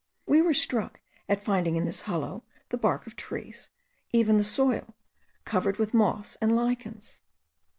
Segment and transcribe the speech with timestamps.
[0.25, 0.99] We were struck
[1.29, 3.69] at finding in this hollow the bark of trees,
[4.11, 4.95] and even the soil,
[5.45, 7.21] covered with moss* and lichens.